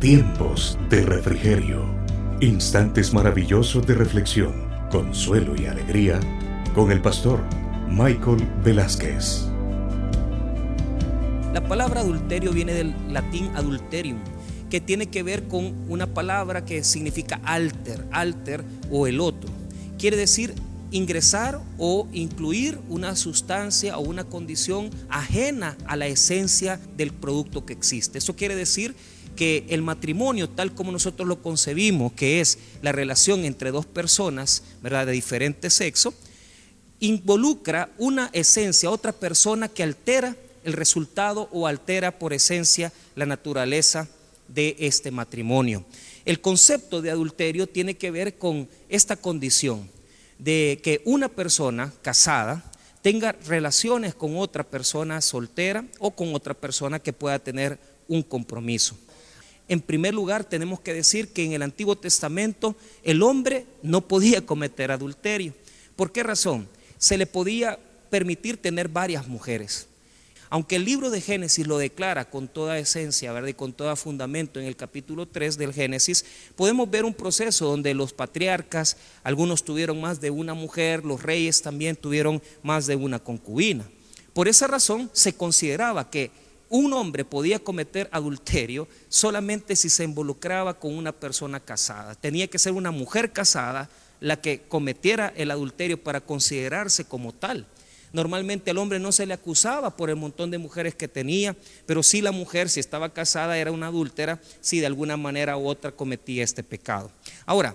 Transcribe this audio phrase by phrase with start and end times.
[0.00, 1.82] Tiempos de refrigerio.
[2.40, 4.52] Instantes maravillosos de reflexión,
[4.90, 6.20] consuelo y alegría
[6.74, 7.40] con el pastor
[7.88, 9.46] Michael Velázquez.
[11.54, 14.18] La palabra adulterio viene del latín adulterium,
[14.68, 19.48] que tiene que ver con una palabra que significa alter, alter o el otro.
[19.96, 20.54] Quiere decir
[20.90, 27.72] ingresar o incluir una sustancia o una condición ajena a la esencia del producto que
[27.72, 28.18] existe.
[28.18, 28.94] Eso quiere decir
[29.34, 34.62] que el matrimonio, tal como nosotros lo concebimos, que es la relación entre dos personas,
[34.82, 36.14] ¿verdad?, de diferente sexo,
[37.00, 44.08] involucra una esencia, otra persona que altera el resultado o altera por esencia la naturaleza
[44.48, 45.84] de este matrimonio.
[46.24, 49.90] El concepto de adulterio tiene que ver con esta condición
[50.38, 52.64] de que una persona casada
[53.02, 57.78] tenga relaciones con otra persona soltera o con otra persona que pueda tener
[58.08, 58.96] un compromiso.
[59.68, 64.44] En primer lugar, tenemos que decir que en el Antiguo Testamento el hombre no podía
[64.44, 65.54] cometer adulterio.
[65.96, 66.68] ¿Por qué razón?
[66.98, 67.78] Se le podía
[68.10, 69.88] permitir tener varias mujeres.
[70.50, 73.48] Aunque el libro de Génesis lo declara con toda esencia, ¿verdad?
[73.48, 77.94] Y con todo fundamento en el capítulo 3 del Génesis, podemos ver un proceso donde
[77.94, 83.18] los patriarcas, algunos tuvieron más de una mujer, los reyes también tuvieron más de una
[83.18, 83.84] concubina.
[84.32, 86.30] Por esa razón se consideraba que
[86.68, 92.14] un hombre podía cometer adulterio solamente si se involucraba con una persona casada.
[92.14, 93.88] Tenía que ser una mujer casada
[94.20, 97.66] la que cometiera el adulterio para considerarse como tal.
[98.12, 102.02] Normalmente al hombre no se le acusaba por el montón de mujeres que tenía, pero
[102.02, 105.90] sí la mujer, si estaba casada, era una adúltera, si de alguna manera u otra
[105.90, 107.10] cometía este pecado.
[107.44, 107.74] Ahora,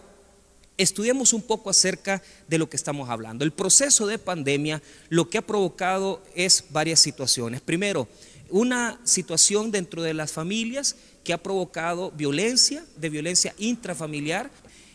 [0.78, 3.44] estudiemos un poco acerca de lo que estamos hablando.
[3.44, 7.60] El proceso de pandemia lo que ha provocado es varias situaciones.
[7.60, 8.08] Primero,
[8.52, 14.50] una situación dentro de las familias que ha provocado violencia, de violencia intrafamiliar.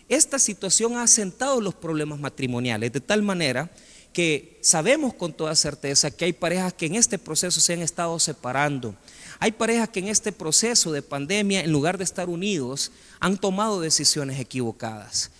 [0.08, 3.70] Esta situación ha asentado los problemas matrimoniales de tal manera
[4.12, 8.18] que sabemos con toda certeza que hay parejas que en este proceso se han estado
[8.18, 8.94] separando.
[9.40, 13.80] Hay parejas que en este proceso de pandemia, en lugar de estar unidos, han tomado
[13.80, 15.32] decisiones equivocadas.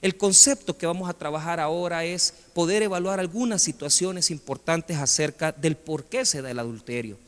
[0.00, 5.76] El concepto que vamos a trabajar ahora es poder evaluar algunas situaciones importantes acerca del
[5.76, 7.18] por qué se da el adulterio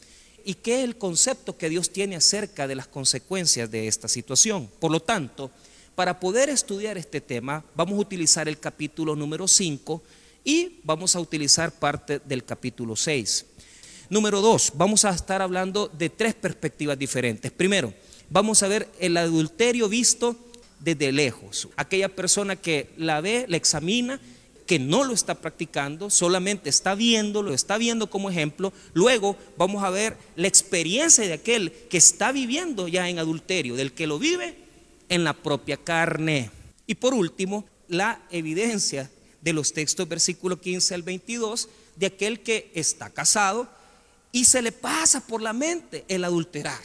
[0.45, 4.69] y qué es el concepto que Dios tiene acerca de las consecuencias de esta situación.
[4.79, 5.51] Por lo tanto,
[5.95, 10.03] para poder estudiar este tema, vamos a utilizar el capítulo número 5
[10.45, 13.47] y vamos a utilizar parte del capítulo 6.
[14.11, 17.51] Número 2, vamos a estar hablando de tres perspectivas diferentes.
[17.51, 17.95] Primero,
[18.29, 20.37] vamos a ver el adulterio visto
[20.81, 21.69] desde lejos.
[21.77, 24.21] Aquella persona que la ve, la examina,
[24.67, 28.73] que no lo está practicando, solamente está viendo, lo está viendo como ejemplo.
[28.95, 33.93] Luego vamos a ver la experiencia de aquel que está viviendo ya en adulterio, del
[33.93, 34.57] que lo vive
[35.09, 36.51] en la propia carne.
[36.87, 39.11] Y por último, la evidencia
[39.43, 43.69] de los textos versículo 15 al 22 de aquel que está casado
[44.33, 46.81] y se le pasa por la mente el adulterar.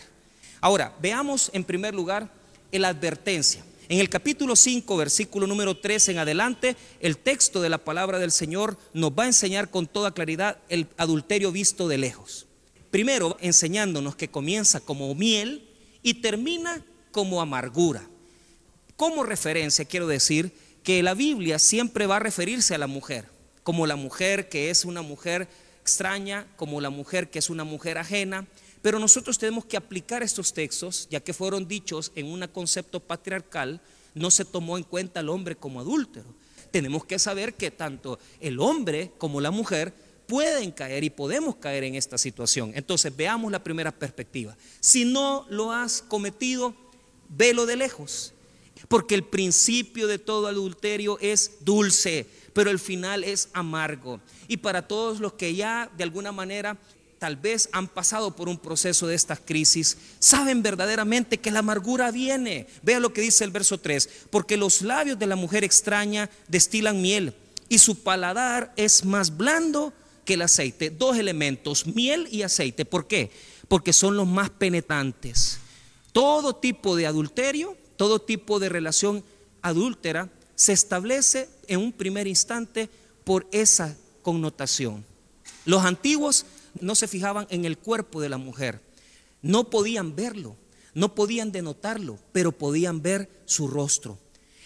[0.62, 2.30] Ahora, veamos en primer lugar
[2.72, 3.64] la advertencia.
[3.90, 8.32] En el capítulo 5, versículo número 3 en adelante, el texto de la palabra del
[8.32, 12.46] Señor nos va a enseñar con toda claridad el adulterio visto de lejos.
[12.92, 15.68] Primero, enseñándonos que comienza como miel
[16.04, 18.08] y termina como amargura.
[18.96, 23.26] Como referencia, quiero decir que la Biblia siempre va a referirse a la mujer,
[23.64, 25.48] como la mujer que es una mujer
[25.82, 28.46] extraña, como la mujer que es una mujer ajena,
[28.82, 33.82] pero nosotros tenemos que aplicar estos textos, ya que fueron dichos en un concepto patriarcal,
[34.14, 36.34] no se tomó en cuenta al hombre como adúltero.
[36.72, 39.94] Tenemos que saber que tanto el hombre como la mujer
[40.28, 42.72] pueden caer y podemos caer en esta situación.
[42.76, 44.56] Entonces veamos la primera perspectiva.
[44.80, 46.76] Si no lo has cometido,
[47.30, 48.34] velo de lejos.
[48.88, 54.22] Porque el principio de todo adulterio es dulce, pero el final es amargo.
[54.48, 56.78] Y para todos los que ya de alguna manera
[57.20, 62.12] tal vez han pasado por un proceso de estas crisis, saben verdaderamente que la amargura
[62.12, 62.68] viene.
[62.82, 67.02] Vea lo que dice el verso 3, porque los labios de la mujer extraña destilan
[67.02, 67.36] miel
[67.68, 69.94] y su paladar es más blando
[70.26, 70.90] que el aceite.
[70.90, 72.86] Dos elementos, miel y aceite.
[72.86, 73.32] ¿Por qué?
[73.68, 75.60] Porque son los más penetrantes.
[76.12, 79.26] Todo tipo de adulterio todo tipo de relación
[79.62, 82.90] adúltera se establece en un primer instante
[83.26, 85.04] por esa connotación.
[85.66, 86.46] Los antiguos
[86.80, 88.82] no se fijaban en el cuerpo de la mujer,
[89.42, 90.56] no podían verlo,
[90.94, 94.18] no podían denotarlo, pero podían ver su rostro.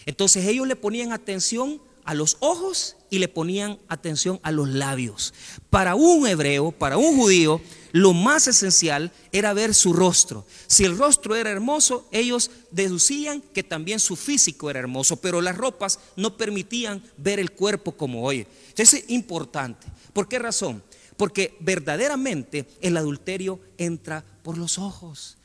[0.06, 5.34] Entonces ellos le ponían atención a los ojos y le ponían atención a los labios.
[5.70, 7.62] Para un hebreo, para un judío,
[7.92, 10.46] lo más esencial era ver su rostro.
[10.68, 15.56] Si el rostro era hermoso, ellos deducían que también su físico era hermoso, pero las
[15.56, 18.48] ropas no permitían ver el cuerpo como hoy.
[18.70, 19.88] Entonces es importante.
[20.12, 20.84] ¿Por qué razón?
[21.18, 25.38] Porque verdaderamente el adulterio entra por los ojos.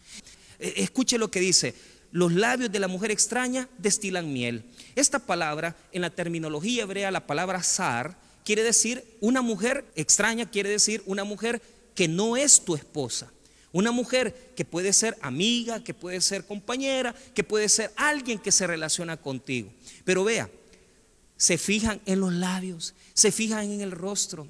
[0.58, 1.74] Eh, escuche lo que dice,
[2.10, 4.64] los labios de la mujer extraña destilan miel.
[4.94, 10.70] Esta palabra, en la terminología hebrea, la palabra zar, quiere decir una mujer extraña, quiere
[10.70, 11.60] decir una mujer
[11.94, 13.30] que no es tu esposa.
[13.72, 18.50] Una mujer que puede ser amiga, que puede ser compañera, que puede ser alguien que
[18.50, 19.70] se relaciona contigo.
[20.04, 20.48] Pero vea,
[21.36, 24.48] se fijan en los labios, se fijan en el rostro.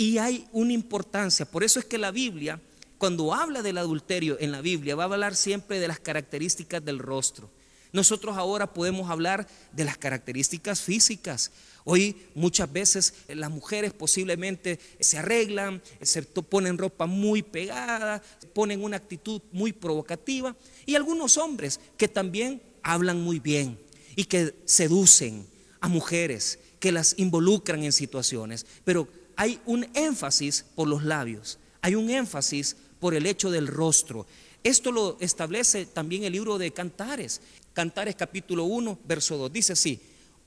[0.00, 1.44] Y hay una importancia.
[1.44, 2.58] Por eso es que la Biblia
[3.00, 6.98] cuando habla del adulterio en la Biblia, va a hablar siempre de las características del
[6.98, 7.48] rostro.
[7.94, 11.50] Nosotros ahora podemos hablar de las características físicas.
[11.84, 18.98] Hoy muchas veces las mujeres posiblemente se arreglan, se ponen ropa muy pegada, ponen una
[18.98, 20.54] actitud muy provocativa
[20.84, 23.78] y algunos hombres que también hablan muy bien
[24.14, 25.46] y que seducen
[25.80, 31.94] a mujeres, que las involucran en situaciones, pero hay un énfasis por los labios, hay
[31.94, 34.26] un énfasis por el hecho del rostro.
[34.62, 37.40] Esto lo establece también el libro de Cantares.
[37.72, 39.52] Cantares capítulo 1, verso 2.
[39.52, 40.00] Dice así,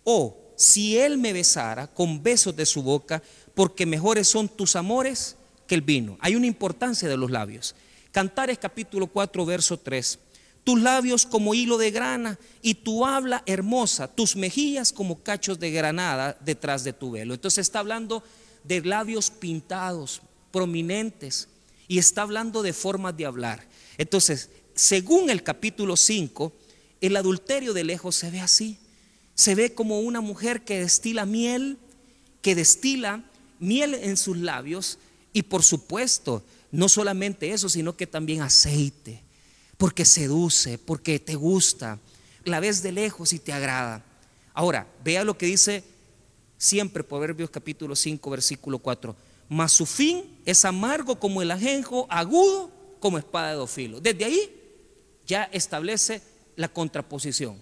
[0.03, 3.23] oh, si él me besara con besos de su boca,
[3.55, 5.35] porque mejores son tus amores
[5.67, 6.17] que el vino.
[6.19, 7.75] Hay una importancia de los labios.
[8.11, 10.19] Cantares capítulo 4, verso 3.
[10.63, 15.71] Tus labios como hilo de grana y tu habla hermosa, tus mejillas como cachos de
[15.71, 17.33] granada detrás de tu velo.
[17.33, 18.23] Entonces está hablando
[18.63, 20.21] de labios pintados,
[20.51, 21.47] prominentes,
[21.87, 23.67] y está hablando de formas de hablar.
[23.97, 26.53] Entonces, según el capítulo 5,
[27.01, 28.77] el adulterio de lejos se ve así.
[29.35, 31.77] Se ve como una mujer que destila miel,
[32.41, 33.23] que destila
[33.59, 34.99] miel en sus labios
[35.33, 39.21] y por supuesto, no solamente eso, sino que también aceite,
[39.77, 41.99] porque seduce, porque te gusta,
[42.45, 44.03] la ves de lejos y te agrada.
[44.53, 45.83] Ahora, vea lo que dice
[46.57, 49.15] siempre Proverbios capítulo 5, versículo 4
[49.49, 54.01] mas su fin es amargo como el ajenjo, agudo como espada de dos filos.
[54.01, 54.51] Desde ahí
[55.25, 56.21] ya establece
[56.55, 57.61] la contraposición.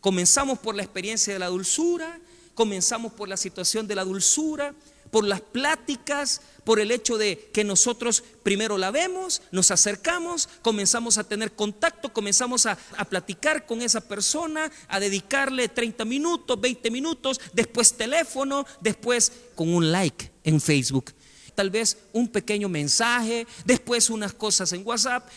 [0.00, 2.18] Comenzamos por la experiencia de la dulzura,
[2.54, 4.74] comenzamos por la situación de la dulzura,
[5.10, 11.18] por las pláticas, por el hecho de que nosotros primero la vemos, nos acercamos, comenzamos
[11.18, 12.76] a tener contacto, comenzamos a,
[13.08, 19.90] platicar con esa persona, a dedicarle 30 minutos, 20 minutos, después teléfono, después con un
[19.90, 21.14] like en Facebook
[21.54, 25.28] tal vez un pequeño mensaje, después unas cosas en WhatsApp,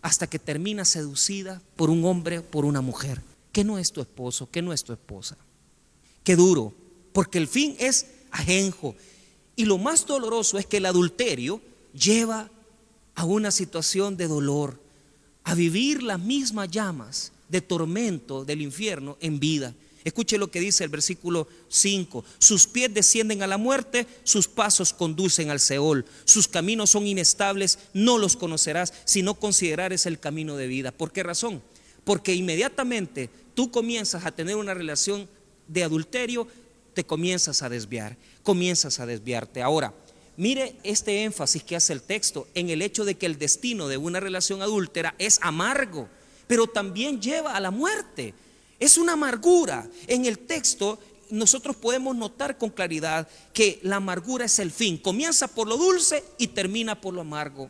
[0.00, 3.20] hasta que termina seducida por un hombre, por una mujer,
[3.52, 5.36] que no es tu esposo, que no es tu esposa.
[6.24, 6.72] Qué duro,
[7.12, 8.94] porque el fin es ajenjo.
[9.56, 11.60] Y lo más doloroso es que el adulterio
[11.94, 12.50] lleva
[13.14, 14.78] a una situación de dolor,
[15.44, 19.74] a vivir las mismas llamas de tormento del infierno en vida.
[20.04, 22.24] Escuche lo que dice el versículo 5.
[22.38, 26.04] Sus pies descienden a la muerte, sus pasos conducen al Seol.
[26.24, 30.92] Sus caminos son inestables, no los conocerás si no considerares el camino de vida.
[30.92, 31.60] ¿Por qué razón?
[32.04, 35.28] Porque inmediatamente tú comienzas a tener una relación
[35.66, 36.46] de adulterio,
[36.96, 39.60] te comienzas a desviar, comienzas a desviarte.
[39.60, 39.92] Ahora,
[40.38, 43.98] mire este énfasis que hace el texto en el hecho de que el destino de
[43.98, 46.08] una relación adúltera es amargo,
[46.46, 48.32] pero también lleva a la muerte.
[48.80, 49.86] Es una amargura.
[50.06, 50.98] En el texto
[51.28, 54.96] nosotros podemos notar con claridad que la amargura es el fin.
[54.96, 57.68] Comienza por lo dulce y termina por lo amargo.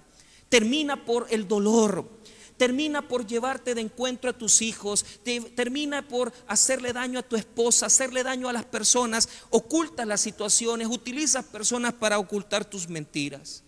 [0.49, 2.09] Termina por el dolor.
[2.57, 5.05] Termina por llevarte de encuentro a tus hijos.
[5.55, 9.29] termina por hacerle daño a tu esposa, hacerle daño a las personas.
[9.51, 10.89] Ocultas las situaciones.
[10.89, 13.63] Utilizas personas para ocultar tus mentiras.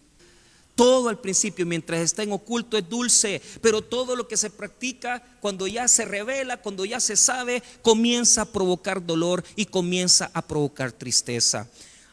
[0.79, 5.21] Todo al principio, mientras está en oculto, es dulce, pero todo lo que se practica,
[5.41, 10.41] cuando ya se revela, cuando ya se sabe, comienza a provocar dolor y comienza a
[10.41, 11.69] provocar tristeza.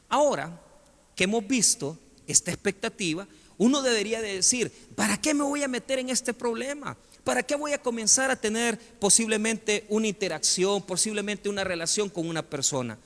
[0.10, 0.60] Ahora
[1.16, 3.28] que hemos visto esta expectativa,
[3.58, 6.98] uno debería de decir, ¿para qué me voy a meter en este problema?
[7.24, 12.44] ¿Para qué voy a comenzar a tener posiblemente una interacción, posiblemente una relación con una
[12.44, 12.98] persona?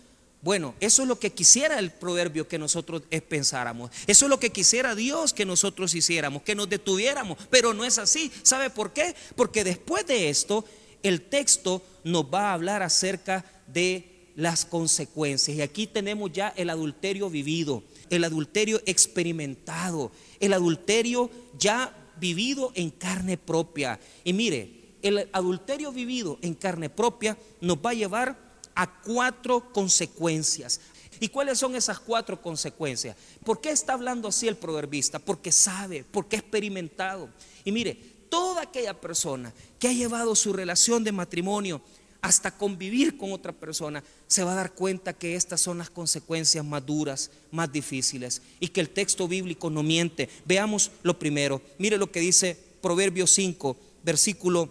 [0.41, 3.91] Bueno, eso es lo que quisiera el proverbio que nosotros pensáramos.
[4.07, 7.37] Eso es lo que quisiera Dios que nosotros hiciéramos, que nos detuviéramos.
[7.49, 8.31] Pero no es así.
[8.43, 9.15] ¿Sabe por qué?
[9.35, 10.63] Porque después de esto,
[11.03, 15.57] el texto nos va a hablar acerca de las consecuencias.
[15.57, 22.89] Y aquí tenemos ya el adulterio vivido, el adulterio experimentado, el adulterio ya vivido en
[22.89, 23.99] carne propia.
[24.23, 28.37] Y mire, el adulterio vivido en carne propia nos va a llevar
[28.75, 30.81] a cuatro consecuencias.
[31.19, 33.15] ¿Y cuáles son esas cuatro consecuencias?
[33.43, 35.19] ¿Por qué está hablando así el proverbista?
[35.19, 37.29] Porque sabe, porque ha experimentado.
[37.65, 37.97] Y mire,
[38.29, 41.81] toda aquella persona que ha llevado su relación de matrimonio
[42.21, 46.65] hasta convivir con otra persona, se va a dar cuenta que estas son las consecuencias
[46.65, 50.29] más duras, más difíciles, y que el texto bíblico no miente.
[50.45, 51.61] Veamos lo primero.
[51.77, 54.69] Mire lo que dice Proverbios 5, versículo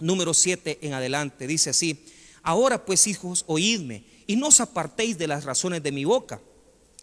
[0.00, 1.46] número 7 en adelante.
[1.46, 2.02] Dice así,
[2.42, 6.40] ahora pues hijos, oídme, y no os apartéis de las razones de mi boca.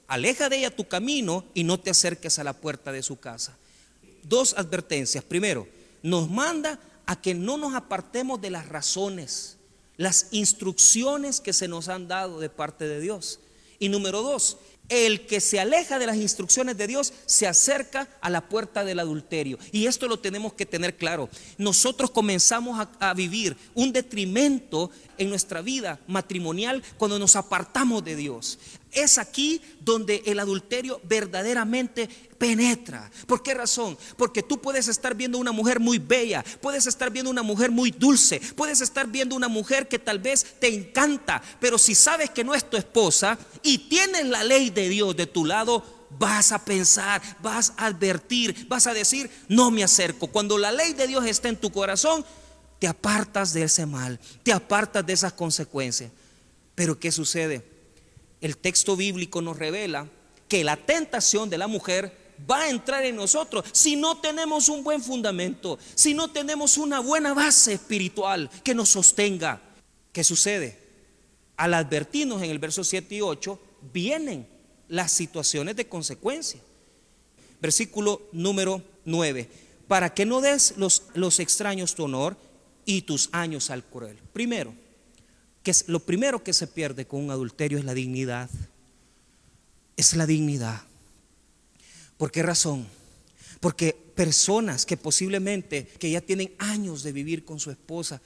[0.08, 3.58] Aleja de ella tu camino y no te acerques a la puerta de su casa.
[4.24, 5.24] Dos advertencias.
[5.24, 5.68] Primero,
[6.02, 9.57] nos manda a que no nos apartemos de las razones
[9.98, 13.40] las instrucciones que se nos han dado de parte de Dios.
[13.80, 14.58] Y número dos,
[14.90, 19.00] el que se aleja de las instrucciones de Dios se acerca a la puerta del
[19.00, 19.60] adulterio.
[19.72, 21.30] Y esto lo tenemos que tener claro.
[21.58, 28.60] Nosotros comenzamos a, vivir un detrimento en nuestra vida matrimonial cuando nos apartamos de Dios.
[28.98, 33.12] Es aquí donde el adulterio verdaderamente penetra.
[33.28, 33.96] ¿Por qué razón?
[34.18, 37.92] Porque tú puedes estar viendo una mujer muy bella, puedes estar viendo una mujer muy
[37.92, 42.44] dulce, puedes estar viendo una mujer que tal vez te encanta, pero si sabes que
[42.44, 45.84] no es tu esposa y tienes la ley de Dios de tu lado,
[46.18, 50.26] vas a pensar, vas a advertir, vas a decir, no me acerco.
[50.26, 52.26] Cuando la ley de Dios está en tu corazón,
[52.80, 56.12] te apartas de ese mal, te apartas de esas consecuencias.
[56.74, 57.77] Pero ¿qué sucede?
[58.42, 60.08] El texto bíblico nos revela
[60.48, 64.84] que la tentación de la mujer va a entrar en nosotros si no tenemos un
[64.84, 69.62] buen fundamento, si no tenemos una buena base espiritual que nos sostenga.
[70.12, 70.80] ¿Qué sucede?
[71.58, 73.60] Al advertirnos en el verso 7 y 8,
[73.94, 74.48] vienen
[74.88, 76.62] las situaciones de consecuencia.
[77.60, 79.50] Versículo número 9.
[79.88, 82.38] Para que no des los, los extraños tu honor
[82.86, 84.18] y tus años al cruel.
[84.34, 84.74] Primero,
[85.68, 88.50] que lo primero que se pierde con un adulterio es la dignidad.
[89.98, 90.82] Es la dignidad.
[92.16, 92.88] ¿Por qué razón?
[93.60, 98.22] Porque personas que posiblemente que ya tienen años de vivir con su esposa,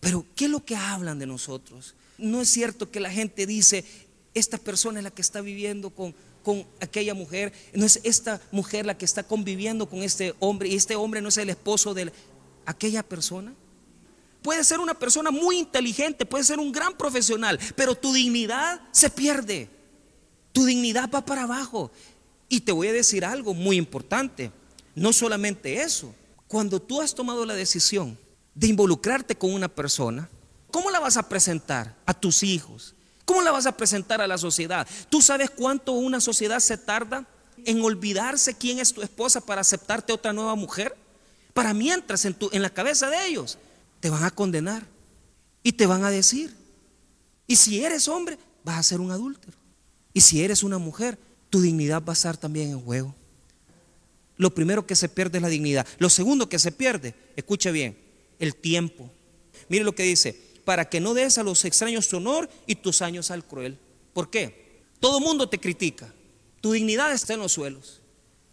[0.00, 1.94] pero ¿qué es lo que hablan de nosotros?
[2.18, 3.86] No es cierto que la gente dice,
[4.34, 8.84] esta persona es la que está viviendo con, con aquella mujer, no es esta mujer
[8.84, 12.12] la que está conviviendo con este hombre y este hombre no es el esposo de
[12.66, 13.54] aquella persona.
[14.42, 19.08] Puede ser una persona muy inteligente, puede ser un gran profesional, pero tu dignidad se
[19.08, 19.70] pierde.
[20.52, 21.92] Tu dignidad va para abajo.
[22.48, 24.50] Y te voy a decir algo muy importante.
[24.94, 26.14] No solamente eso.
[26.48, 28.18] Cuando tú has tomado la decisión
[28.54, 30.28] de involucrarte con una persona,
[30.70, 32.94] ¿cómo la vas a presentar a tus hijos?
[33.24, 34.86] ¿Cómo la vas a presentar a la sociedad?
[35.08, 37.26] ¿Tú sabes cuánto una sociedad se tarda
[37.64, 40.96] en olvidarse quién es tu esposa para aceptarte otra nueva mujer?
[41.54, 43.56] Para mientras en, tu, en la cabeza de ellos
[44.02, 44.84] te van a condenar
[45.62, 46.52] y te van a decir.
[47.46, 49.56] Y si eres hombre, vas a ser un adúltero.
[50.12, 51.16] Y si eres una mujer,
[51.50, 53.14] tu dignidad va a estar también en juego.
[54.36, 55.86] Lo primero que se pierde es la dignidad.
[55.98, 57.96] Lo segundo que se pierde, escuche bien,
[58.40, 59.08] el tiempo.
[59.68, 63.02] Mire lo que dice, para que no des a los extraños tu honor y tus
[63.02, 63.78] años al cruel.
[64.12, 64.82] ¿Por qué?
[64.98, 66.12] Todo mundo te critica.
[66.60, 68.00] Tu dignidad está en los suelos.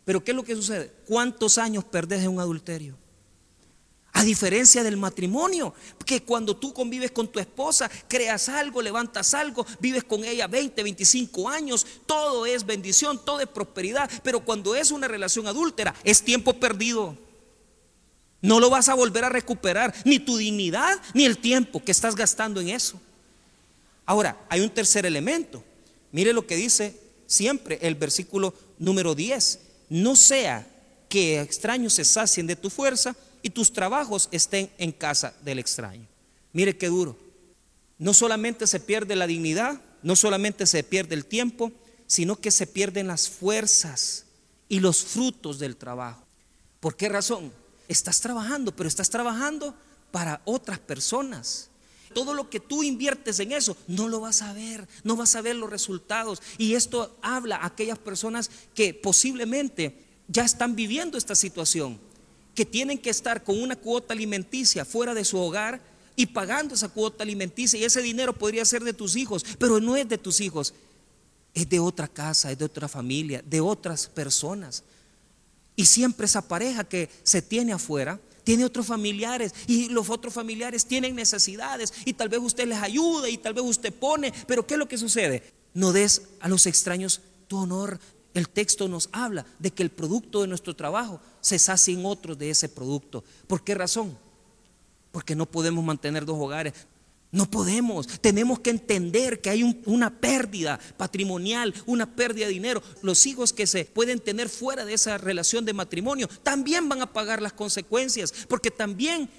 [0.05, 0.93] Pero ¿qué es lo que sucede?
[1.07, 2.99] ¿Cuántos años perdés en un adulterio?
[4.19, 5.73] A diferencia del matrimonio,
[6.05, 10.83] que cuando tú convives con tu esposa, creas algo, levantas algo, vives con ella 20,
[10.83, 16.21] 25 años, todo es bendición, todo es prosperidad, pero cuando es una relación adúltera, es
[16.21, 17.17] tiempo perdido.
[18.41, 22.13] No lo vas a volver a recuperar, ni tu dignidad, ni el tiempo que estás
[22.13, 22.99] gastando en eso.
[24.05, 25.63] Ahora, hay un tercer elemento.
[26.11, 29.59] Mire lo que dice siempre el versículo número 10.
[29.87, 30.67] No sea
[31.07, 36.07] que extraños se sacien de tu fuerza y tus trabajos estén en casa del extraño.
[36.53, 37.17] Mire qué duro.
[37.97, 41.71] No solamente se pierde la dignidad, no solamente se pierde el tiempo,
[42.07, 44.25] sino que se pierden las fuerzas
[44.67, 46.23] y los frutos del trabajo.
[46.79, 47.51] ¿Por qué razón?
[47.87, 49.75] Estás trabajando, pero estás trabajando
[50.11, 51.69] para otras personas.
[52.13, 55.41] Todo lo que tú inviertes en eso, no lo vas a ver, no vas a
[55.41, 56.41] ver los resultados.
[56.57, 61.99] Y esto habla a aquellas personas que posiblemente ya están viviendo esta situación
[62.59, 65.79] que tienen que estar con una cuota alimenticia fuera de su hogar
[66.17, 69.95] y pagando esa cuota alimenticia y ese dinero podría ser de tus hijos, pero no
[69.95, 70.73] es de tus hijos,
[71.53, 74.83] es de otra casa, es de otra familia, de otras personas.
[75.77, 80.85] Y siempre esa pareja que se tiene afuera tiene otros familiares y los otros familiares
[80.85, 84.73] tienen necesidades y tal vez usted les ayuda y tal vez usted pone, pero ¿qué
[84.73, 85.43] es lo que sucede?
[85.73, 88.01] No des a los extraños tu honor,
[88.33, 91.57] el texto nos habla de que el producto de nuestro trabajo se
[91.91, 93.23] en otros de ese producto.
[93.47, 94.17] ¿Por qué razón?
[95.11, 96.73] Porque no podemos mantener dos hogares.
[97.31, 102.81] No podemos, tenemos que entender que hay una pérdida patrimonial, una pérdida de dinero.
[103.03, 107.13] Los hijos que se pueden tener fuera de esa relación de matrimonio también van a
[107.13, 109.29] pagar las consecuencias, porque también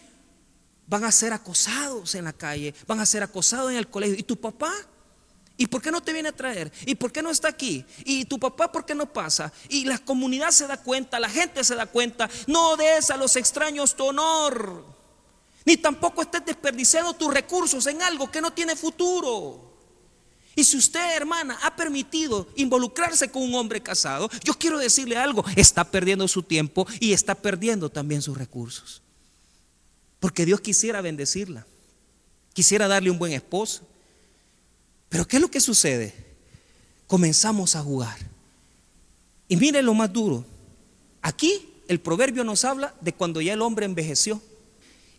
[0.86, 4.16] van a ser acosados en la calle, van a ser acosados en el colegio.
[4.16, 4.72] ¿Y tu papá?
[5.60, 6.72] ¿Y por qué no te viene a traer?
[6.86, 7.84] ¿Y por qué no está aquí?
[8.06, 9.52] ¿Y tu papá por qué no pasa?
[9.68, 12.30] Y la comunidad se da cuenta, la gente se da cuenta.
[12.46, 14.86] No des a los extraños tu honor.
[15.66, 19.76] Ni tampoco estés desperdiciando tus recursos en algo que no tiene futuro.
[20.56, 25.44] Y si usted, hermana, ha permitido involucrarse con un hombre casado, yo quiero decirle algo,
[25.56, 29.02] está perdiendo su tiempo y está perdiendo también sus recursos.
[30.20, 31.66] Porque Dios quisiera bendecirla,
[32.54, 33.89] quisiera darle un buen esposo.
[35.10, 36.14] Pero ¿qué es lo que sucede?
[37.06, 38.16] Comenzamos a jugar.
[39.48, 40.46] Y mire lo más duro.
[41.20, 44.40] Aquí el proverbio nos habla de cuando ya el hombre envejeció.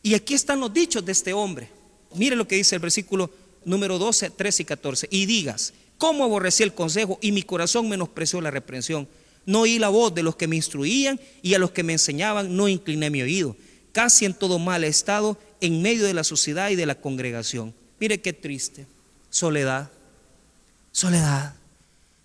[0.01, 1.69] Y aquí están los dichos de este hombre.
[2.15, 3.29] Mire lo que dice el versículo
[3.65, 5.07] número 12, 13 y 14.
[5.11, 9.07] Y digas, ¿cómo aborrecí el consejo y mi corazón menospreció la reprensión?
[9.45, 12.55] No oí la voz de los que me instruían y a los que me enseñaban
[12.55, 13.57] no incliné mi oído.
[13.91, 17.73] Casi en todo mal he estado en medio de la sociedad y de la congregación.
[17.99, 18.87] Mire qué triste.
[19.31, 19.89] Soledad.
[20.91, 21.55] Soledad.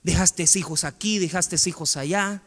[0.03, 2.43] Dejaste hijos aquí, dejaste hijos allá.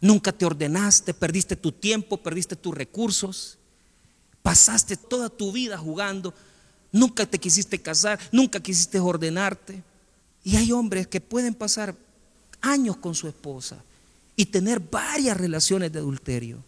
[0.00, 3.58] Nunca te ordenaste, perdiste tu tiempo, perdiste tus recursos.
[4.42, 6.32] Pasaste toda tu vida jugando,
[6.92, 9.82] nunca te quisiste casar, nunca quisiste ordenarte.
[10.44, 11.96] Y hay hombres que pueden pasar
[12.60, 13.82] años con su esposa
[14.36, 16.62] y tener varias relaciones de adulterio.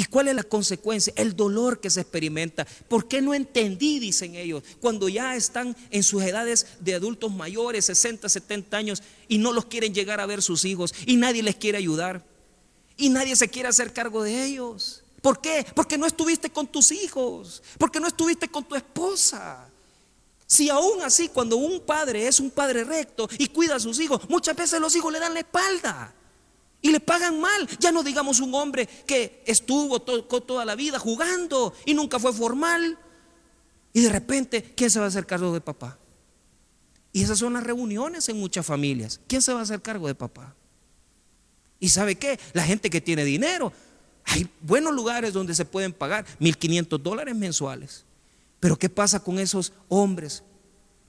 [0.00, 1.12] ¿Y cuál es la consecuencia?
[1.14, 2.66] El dolor que se experimenta.
[2.88, 7.84] ¿Por qué no entendí, dicen ellos, cuando ya están en sus edades de adultos mayores,
[7.84, 11.56] 60, 70 años, y no los quieren llegar a ver sus hijos, y nadie les
[11.56, 12.24] quiere ayudar,
[12.96, 15.02] y nadie se quiere hacer cargo de ellos?
[15.20, 15.66] ¿Por qué?
[15.74, 19.68] Porque no estuviste con tus hijos, porque no estuviste con tu esposa.
[20.46, 24.22] Si aún así, cuando un padre es un padre recto y cuida a sus hijos,
[24.30, 26.14] muchas veces los hijos le dan la espalda
[26.82, 27.68] y le pagan mal.
[27.78, 32.98] Ya no digamos un hombre que estuvo toda la vida jugando y nunca fue formal.
[33.92, 35.98] Y de repente, ¿quién se va a hacer cargo de papá?
[37.12, 39.20] Y esas son las reuniones en muchas familias.
[39.26, 40.54] ¿Quién se va a hacer cargo de papá?
[41.80, 42.38] ¿Y sabe qué?
[42.52, 43.72] La gente que tiene dinero
[44.24, 48.04] hay buenos lugares donde se pueden pagar 1.500 dólares mensuales.
[48.60, 50.42] Pero ¿qué pasa con esos hombres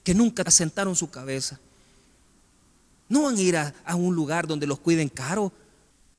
[0.03, 1.59] que nunca asentaron su cabeza?
[3.09, 5.51] No van a ir a, un lugar donde los cuiden caro.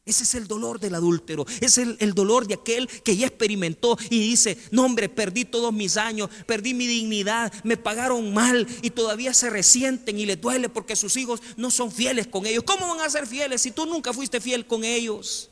[0.04, 3.96] Ese es el dolor del adúltero, es el, el, dolor de aquel que ya experimentó
[4.10, 8.90] y dice, no hombre, perdí todos mis años, perdí mi dignidad, me pagaron mal y
[8.90, 12.64] todavía se resienten y les duele porque sus hijos no son fieles con ellos.
[12.66, 15.50] ¿Cómo van a ser fieles si tú nunca fuiste fiel con ellos?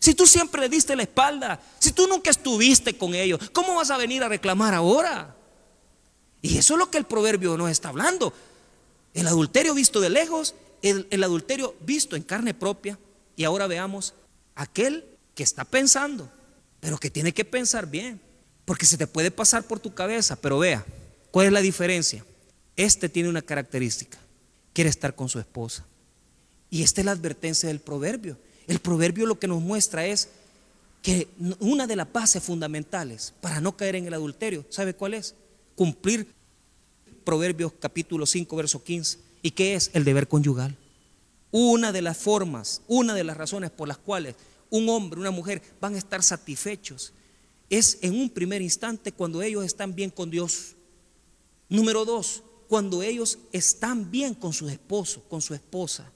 [0.00, 3.92] Si tú siempre le diste la espalda, si tú nunca estuviste con ellos, ¿cómo vas
[3.92, 5.36] a venir a reclamar ahora?
[6.42, 8.32] Y eso es lo que el proverbio nos está hablando.
[9.14, 12.98] El adulterio visto de lejos, el, el adulterio visto en carne propia.
[13.36, 14.14] Y ahora veamos
[14.54, 16.30] aquel que está pensando,
[16.80, 18.20] pero que tiene que pensar bien,
[18.64, 20.84] porque se te puede pasar por tu cabeza, pero vea,
[21.30, 22.24] ¿cuál es la diferencia?
[22.74, 24.18] Este tiene una característica,
[24.72, 25.84] quiere estar con su esposa.
[26.70, 28.38] Y esta es la advertencia del proverbio.
[28.66, 30.30] El proverbio lo que nos muestra es
[31.02, 31.28] que
[31.60, 35.34] una de las bases fundamentales para no caer en el adulterio, ¿sabe cuál es?
[35.76, 36.34] Cumplir
[37.26, 39.18] Proverbios capítulo 5, verso 15.
[39.42, 39.90] ¿Y qué es?
[39.94, 40.76] El deber conyugal.
[41.50, 44.34] Una de las formas, una de las razones por las cuales
[44.70, 47.12] un hombre, una mujer van a estar satisfechos
[47.70, 50.76] es en un primer instante cuando ellos están bien con Dios.
[51.68, 56.12] Número dos, cuando ellos están bien con su esposo, con su esposa.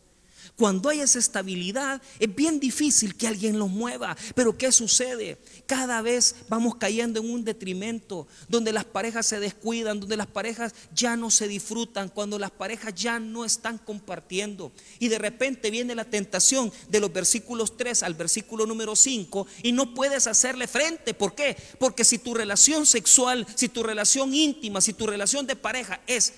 [0.56, 4.16] Cuando hay esa estabilidad, es bien difícil que alguien los mueva.
[4.34, 5.38] Pero ¿qué sucede?
[5.66, 10.74] Cada vez vamos cayendo en un detrimento, donde las parejas se descuidan, donde las parejas
[10.94, 14.72] ya no se disfrutan, cuando las parejas ya no están compartiendo.
[14.98, 19.72] Y de repente viene la tentación de los versículos 3 al versículo número 5 y
[19.72, 21.14] no puedes hacerle frente.
[21.14, 21.56] ¿Por qué?
[21.78, 26.32] Porque si tu relación sexual, si tu relación íntima, si tu relación de pareja es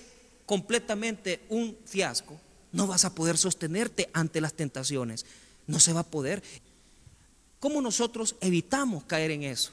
[0.47, 2.39] completamente un fiasco,
[2.73, 5.27] no vas a poder sostenerte ante las tentaciones.
[5.67, 6.43] No se va a poder.
[7.61, 9.71] ¿Cómo nosotros evitamos caer en eso?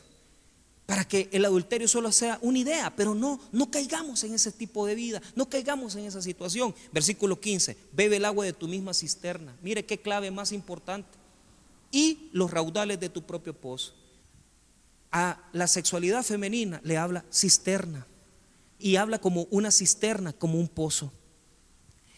[0.85, 4.85] Para que el adulterio solo sea una idea, pero no, no caigamos en ese tipo
[4.85, 6.73] de vida, no caigamos en esa situación.
[6.91, 9.55] Versículo 15, bebe el agua de tu misma cisterna.
[9.62, 11.09] Mire qué clave más importante.
[11.91, 13.93] Y los raudales de tu propio pozo.
[15.12, 18.05] A la sexualidad femenina le habla cisterna
[18.77, 21.12] y habla como una cisterna, como un pozo.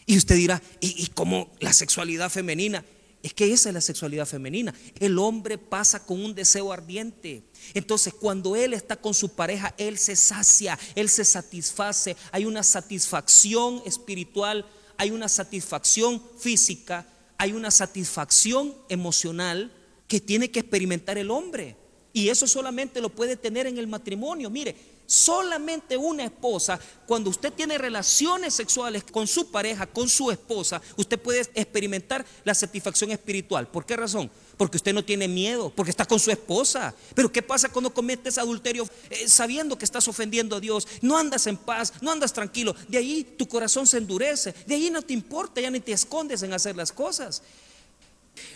[0.06, 2.84] Y usted dirá, ¿y, cómo la sexualidad femenina
[3.22, 4.74] Es que esa es la sexualidad femenina.
[4.98, 7.44] El hombre pasa con un deseo ardiente.
[7.72, 12.16] Entonces, cuando él está con su pareja, él se sacia, él se satisface.
[12.32, 17.06] Hay una satisfacción espiritual, hay una satisfacción física,
[17.38, 19.72] hay una satisfacción emocional
[20.08, 21.76] que tiene que experimentar el hombre.
[22.12, 24.50] Y eso solamente lo puede tener en el matrimonio.
[24.50, 24.76] Mire,
[25.12, 31.18] solamente una esposa, cuando usted tiene relaciones sexuales con su pareja, con su esposa, usted
[31.18, 33.68] puede experimentar la satisfacción espiritual.
[33.68, 34.30] ¿Por qué razón?
[34.56, 36.94] Porque usted no tiene miedo, porque está con su esposa.
[37.14, 40.88] Pero ¿qué pasa cuando cometes adulterio eh, sabiendo que estás ofendiendo a Dios?
[41.02, 42.74] No andas en paz, no andas tranquilo.
[42.88, 44.54] De ahí tu corazón se endurece.
[44.66, 47.42] De ahí no te importa, ya ni te escondes en hacer las cosas.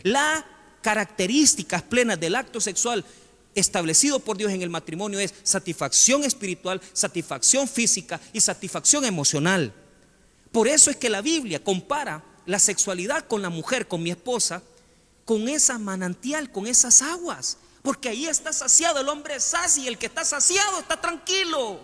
[0.03, 0.43] Las
[0.81, 3.05] características plenas del acto sexual
[3.57, 9.73] establecido por Dios en el matrimonio es satisfacción espiritual, satisfacción física y satisfacción emocional.
[10.53, 14.63] Por eso es que la Biblia compara la sexualidad con la mujer, con mi esposa,
[15.25, 17.59] con esa manantial, con esas aguas.
[17.83, 21.81] Porque ahí está saciado, el hombre es y el que está saciado está tranquilo.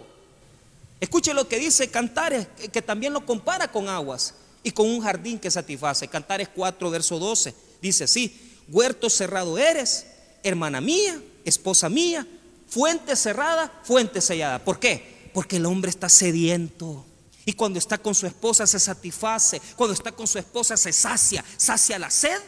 [1.00, 5.38] Escuche lo que dice Cantares, que también lo compara con aguas y con un jardín
[5.38, 6.06] que satisface.
[6.06, 10.06] Cantares 4, verso 12, dice así, huerto cerrado eres,
[10.42, 12.26] hermana mía, esposa mía,
[12.68, 14.64] fuente cerrada, fuente sellada.
[14.64, 15.30] ¿Por qué?
[15.34, 17.04] Porque el hombre está sediento.
[17.44, 19.60] Y cuando está con su esposa se satisface.
[19.76, 21.44] Cuando está con su esposa se sacia.
[21.56, 22.40] Sacia la sed,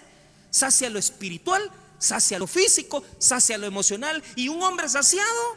[0.51, 4.23] sacia lo espiritual, sacia lo físico, sacia lo emocional.
[4.37, 5.57] Y un hombre saciado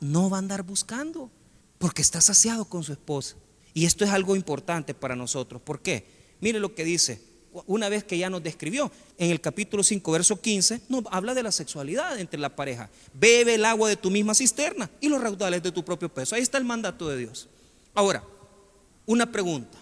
[0.00, 1.30] no va a andar buscando.
[1.78, 3.36] Porque está saciado con su esposa.
[3.74, 5.60] Y esto es algo importante para nosotros.
[5.62, 6.36] ¿Por qué?
[6.40, 7.33] Mire lo que dice
[7.66, 8.90] una vez que ya nos describió.
[9.18, 12.90] En el capítulo 5, verso 15, nos habla de la sexualidad entre la pareja.
[13.12, 16.34] Bebe el agua de tu misma cisterna y los raudales de tu propio peso.
[16.34, 17.48] Ahí está el mandato de Dios.
[17.94, 18.24] Ahora,
[19.06, 19.78] una pregunta.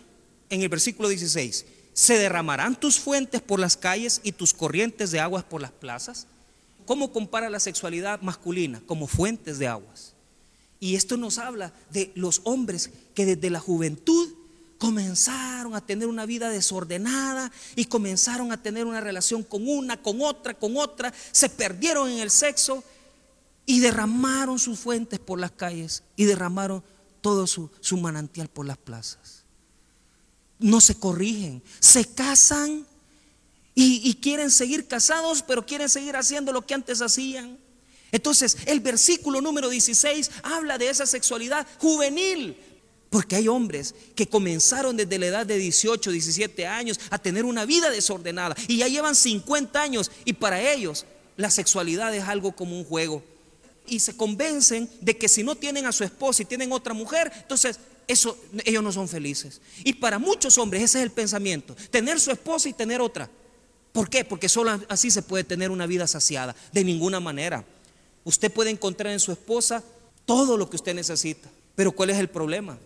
[0.50, 5.20] En el versículo 16, ¿se derramarán tus fuentes por las calles y tus corrientes de
[5.20, 6.26] aguas por las plazas?
[6.84, 8.82] ¿Cómo compara la sexualidad masculina?
[8.86, 10.12] Como fuentes de aguas.
[10.78, 14.34] Y esto nos habla de los hombres que desde la juventud
[14.82, 20.20] comenzaron a tener una vida desordenada y comenzaron a tener una relación con una, con
[20.20, 22.82] otra, con otra, se perdieron en el sexo
[23.64, 26.82] y derramaron sus fuentes por las calles y derramaron
[27.20, 29.44] todo su, manantial por las plazas.
[30.58, 32.84] No se corrigen, se casan
[33.76, 37.56] y, y quieren seguir casados, pero quieren seguir haciendo lo que antes hacían.
[38.10, 42.56] Entonces, el versículo número 16 habla de esa sexualidad juvenil,
[43.12, 47.66] porque hay hombres que comenzaron desde la edad de 18, 17 años a tener una
[47.66, 51.04] vida desordenada y ya llevan 50 años y para ellos
[51.36, 53.22] la sexualidad es algo como un juego.
[53.86, 57.30] Y se convencen de que si no tienen a su esposa y tienen otra mujer,
[57.36, 59.60] entonces eso, ellos no son felices.
[59.84, 63.28] Y para muchos hombres ese es el pensamiento, tener su esposa y tener otra.
[63.92, 64.24] ¿Por qué?
[64.24, 66.56] Porque solo así se puede tener una vida saciada.
[66.72, 67.62] De ninguna manera.
[68.24, 69.84] Usted puede encontrar en su esposa
[70.24, 71.50] todo lo que usted necesita.
[71.76, 72.78] Pero ¿cuál es el problema?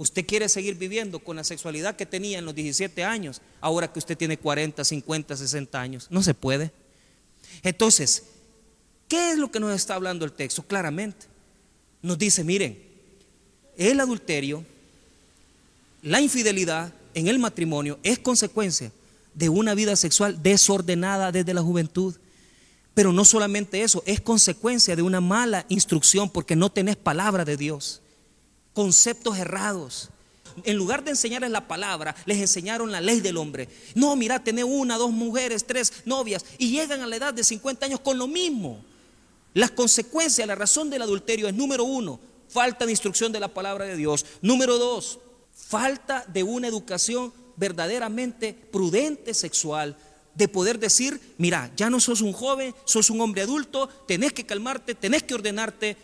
[0.00, 3.98] Usted quiere seguir viviendo con la sexualidad que tenía en los 17 años, ahora que
[3.98, 6.06] usted tiene 40, 50, 60 años.
[6.08, 6.72] No se puede.
[7.62, 8.22] Entonces,
[9.08, 10.62] ¿qué es lo que nos está hablando el texto?
[10.62, 11.26] Claramente.
[12.00, 12.82] Nos dice, miren,
[13.76, 14.64] el adulterio,
[16.00, 18.90] la infidelidad en el matrimonio es consecuencia
[19.34, 22.16] de una vida sexual desordenada desde la juventud.
[22.94, 27.58] Pero no solamente eso, es consecuencia de una mala instrucción porque no tenés palabra de
[27.58, 27.99] Dios
[28.80, 30.08] conceptos errados.
[30.64, 33.68] En lugar de enseñarles la palabra, les enseñaron la ley del hombre.
[33.94, 37.84] No, mira, tener una, dos mujeres, tres novias y llegan a la edad de 50
[37.84, 38.82] años con lo mismo.
[39.52, 43.84] Las consecuencias, la razón del adulterio es número uno, falta de instrucción de la palabra
[43.84, 44.24] de Dios.
[44.40, 45.18] Número dos,
[45.52, 49.94] falta de una educación verdaderamente prudente sexual.
[50.34, 54.46] De poder decir, mira, ya no sos un joven, sos un hombre adulto, tenés que
[54.46, 55.98] calmarte, tenés que ordenarte.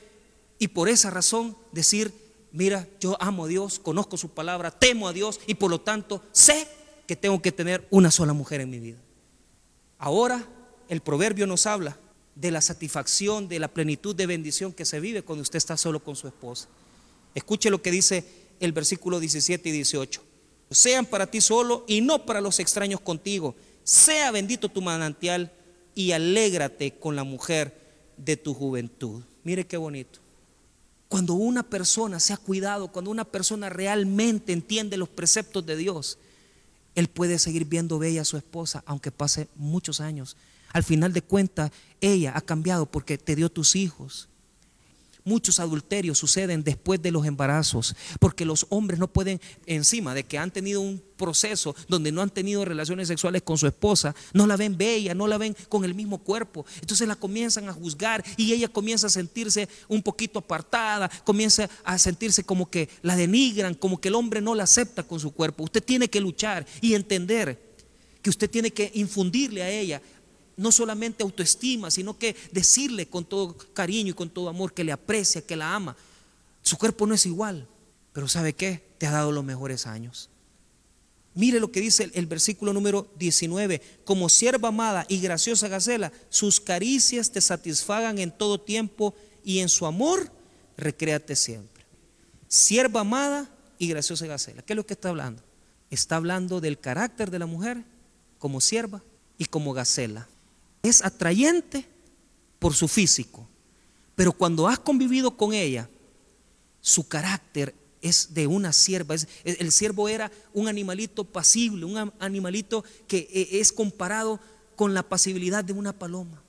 [0.59, 5.13] Y por esa razón decir, mira, yo amo a Dios, conozco su palabra, temo a
[5.13, 6.67] Dios y por lo tanto sé
[7.07, 8.99] que tengo que tener una sola mujer en mi vida.
[9.99, 10.47] Ahora
[10.89, 11.99] el proverbio nos habla
[12.35, 16.03] de la satisfacción, de la plenitud de bendición que se vive cuando usted está solo
[16.03, 16.69] con su esposa.
[17.35, 18.25] Escuche lo que dice
[18.61, 20.23] el versículo 17 y 18.
[20.71, 23.55] Sean para ti solo y no para los extraños contigo.
[23.85, 25.53] Sea bendito tu manantial
[25.95, 27.75] y alégrate con la mujer
[28.17, 29.23] de tu juventud.
[29.45, 30.21] Mire qué bonito.
[31.09, 36.19] Cuando una persona se ha cuidado, cuando una persona realmente entiende los preceptos de Dios,
[36.95, 40.37] él puede seguir viendo bella a su esposa, aunque pase muchos años.
[40.73, 44.29] Al final de cuentas, ella ha cambiado porque te dio tus hijos.
[45.27, 50.39] Muchos adulterios suceden después de los embarazos, porque los hombres no pueden, encima de que
[50.39, 54.57] han tenido un proceso donde no han tenido relaciones sexuales con su esposa, no la
[54.57, 56.65] ven bella, no la ven con el mismo cuerpo.
[56.81, 61.99] Entonces la comienzan a juzgar y ella comienza a sentirse un poquito apartada, comienza a
[61.99, 65.65] sentirse como que la denigran, como que el hombre no la acepta con su cuerpo.
[65.65, 67.67] Usted tiene que luchar y entender
[68.23, 70.03] que usted tiene que infundirle a ella
[70.57, 74.93] no solamente autoestima, sino que decirle con todo cariño y con todo amor que le
[74.93, 75.97] aprecia, que la ama.
[76.63, 77.69] Su cuerpo no es igual,
[78.13, 78.83] pero ¿sabe qué?
[78.99, 80.31] Te ha dado los mejores años.
[81.35, 83.83] Mire lo que dice el, versículo número 19.
[84.05, 89.15] Como sierva amada y graciosa gacela, sus caricias te satisfagan en todo tiempo
[89.45, 90.33] y en su amor
[90.79, 91.85] recréate siempre.
[92.49, 94.63] Sierva amada y graciosa gacela.
[94.63, 95.43] ¿Qué es lo que está hablando?
[95.91, 97.85] Está hablando del carácter de la mujer
[98.39, 99.03] como sierva
[99.37, 100.27] y como gacela
[100.89, 101.87] es atrayente
[102.59, 103.47] por su físico,
[104.15, 105.89] pero cuando has convivido con ella,
[106.81, 109.17] su carácter es de una sierva.
[109.45, 114.41] el siervo era un animalito pasible, un animalito que e, es comparado
[114.77, 116.43] con la pasibilidad de una paloma.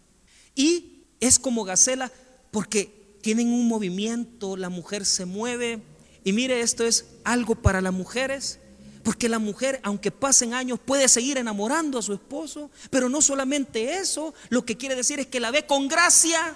[0.56, 2.12] Y es como gacela
[2.52, 5.82] porque tienen un movimiento, la mujer se mueve.
[6.24, 8.60] Y mire, esto es algo para las mujeres
[9.08, 12.70] porque la mujer, aunque pasen años, puede seguir enamorando a su esposo.
[12.90, 16.54] Pero no solamente eso, lo que quiere decir es que la ve con gracia.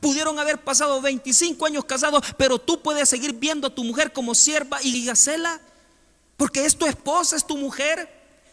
[0.00, 4.36] Pudieron haber pasado 25 años casados, pero tú puedes seguir viendo a tu mujer como
[4.36, 5.60] sierva y gacela.
[6.36, 8.08] Porque es tu esposa, es tu mujer.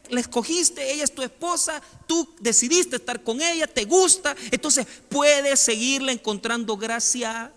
[0.10, 4.36] La escogiste, ella es tu esposa, tú decidiste estar con ella, te gusta.
[4.49, 7.53] Entonces puedes seguirle encontrando gracia.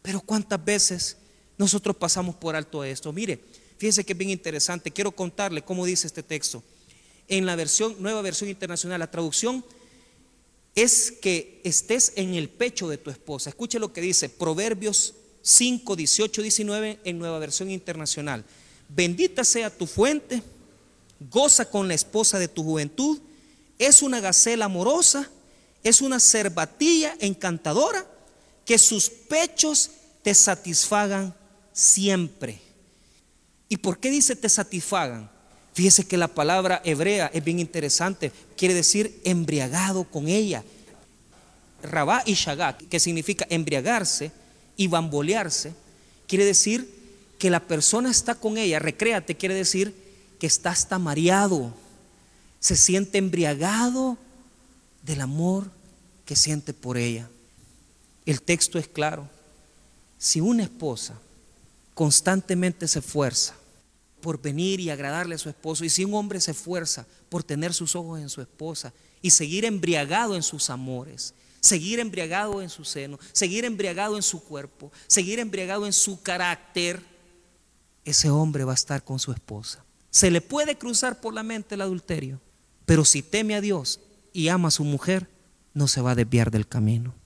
[0.00, 1.18] Pero ¿cuántas veces
[1.58, 3.12] nosotros pasamos por alto esto?
[3.12, 3.44] Mire,
[3.78, 4.90] Fíjense que es bien interesante.
[4.90, 6.62] Quiero contarle cómo dice este texto.
[7.28, 9.64] En la versión, nueva versión internacional, la traducción
[10.74, 13.50] es que estés en el pecho de tu esposa.
[13.50, 18.44] Escuche lo que dice Proverbios 5, 18, 19 en nueva versión internacional.
[18.88, 20.42] Bendita sea tu fuente,
[21.30, 23.18] goza con la esposa de tu juventud,
[23.78, 25.30] es una gacela amorosa,
[25.84, 28.06] es una cervatilla encantadora,
[28.64, 29.90] que sus pechos
[30.22, 31.34] te satisfagan
[31.72, 32.67] siempre.
[33.68, 35.30] ¿Y por qué dice te satisfagan?
[35.74, 40.64] Fíjese que la palabra hebrea es bien interesante, quiere decir embriagado con ella.
[41.82, 44.32] Rabá y Shagá, que significa embriagarse
[44.76, 45.72] y bambolearse,
[46.26, 46.92] quiere decir
[47.38, 49.94] que la persona está con ella, recréate, quiere decir
[50.40, 51.72] que está hasta mareado,
[52.58, 54.18] se siente embriagado
[55.02, 55.70] del amor
[56.24, 57.28] que siente por ella.
[58.26, 59.28] El texto es claro.
[60.18, 61.14] Si una esposa
[61.98, 63.56] constantemente se esfuerza
[64.20, 67.74] por venir y agradarle a su esposo, y si un hombre se esfuerza por tener
[67.74, 72.84] sus ojos en su esposa y seguir embriagado en sus amores, seguir embriagado en su
[72.84, 77.02] seno, seguir embriagado en su cuerpo, seguir embriagado en su carácter,
[78.04, 79.84] ese hombre va a estar con su esposa.
[80.10, 82.40] Se le puede cruzar por la mente el adulterio,
[82.86, 83.98] pero si teme a Dios
[84.32, 85.28] y ama a su mujer,
[85.74, 87.17] no se va a desviar del camino.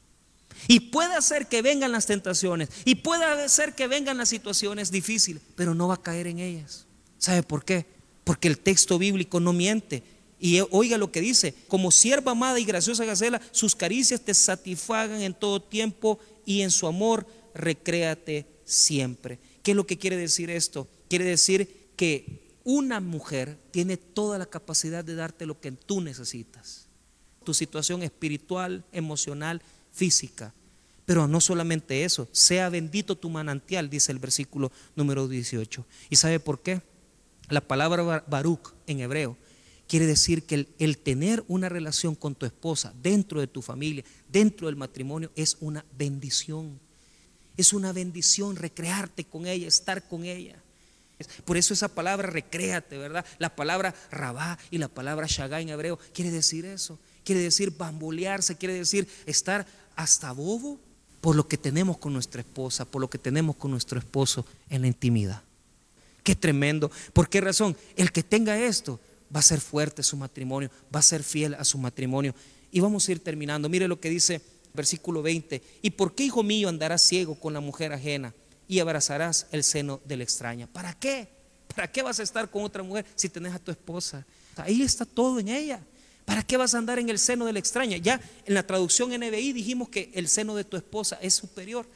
[0.69, 5.43] Y puede hacer que vengan las tentaciones y puede hacer que vengan las situaciones difíciles,
[5.57, 6.87] pero no va a caer en ellas.
[7.19, 7.87] ¿Sabe por qué?
[8.25, 10.03] Porque el texto bíblico no miente.
[10.39, 15.21] Y oiga lo que dice, como sierva amada y graciosa gacela, sus caricias te satisfagan
[15.23, 19.39] en todo tiempo y en su amor recréate siempre.
[19.63, 20.89] ¿Qué es lo que quiere decir esto?
[21.09, 26.89] Quiere decir que una mujer tiene toda la capacidad de darte lo que tú necesitas.
[27.45, 29.63] Tu situación espiritual, emocional,
[29.93, 30.55] física.
[31.05, 35.85] Pero no solamente eso, sea bendito tu manantial, dice el versículo número 18.
[36.11, 36.81] ¿Y sabe por qué?
[37.49, 39.37] La palabra Baruch en hebreo
[39.93, 44.69] quiere decir que el, tener una relación con tu esposa dentro de tu familia, dentro
[44.69, 46.81] del matrimonio, es una bendición.
[47.59, 50.57] Es una bendición recrearte con ella, estar con ella.
[51.45, 53.27] Por eso esa palabra recréate, ¿verdad?
[53.39, 56.99] La palabra rabá y la palabra shagá en hebreo quiere decir eso.
[57.23, 60.79] Quiere decir bambolearse, quiere decir estar hasta bobo
[61.21, 64.83] por lo que tenemos con nuestra esposa, por lo que tenemos con nuestro esposo en
[64.83, 65.43] la intimidad.
[66.25, 66.91] Qué tremendo.
[67.13, 67.77] ¿Por qué razón?
[67.97, 69.01] El que tenga esto
[69.35, 72.35] va a ser fuerte su matrimonio, va a ser fiel a su matrimonio.
[72.71, 73.69] Y vamos a ir terminando.
[73.69, 74.41] Mire lo que dice
[74.75, 75.63] versículo 20.
[75.83, 78.35] ¿Y por qué, hijo mío, andarás ciego con la mujer ajena
[78.69, 80.67] y abrazarás el seno de la extraña?
[80.67, 81.29] ¿Para qué?
[81.75, 84.25] ¿Para qué vas a estar con otra mujer si tenés a tu esposa?
[84.57, 85.81] Ahí está todo en ella.
[86.25, 87.97] ¿Para qué vas a andar en el seno de la extraña?
[87.97, 91.87] Ya en la traducción NBI dijimos que el seno de tu esposa es superior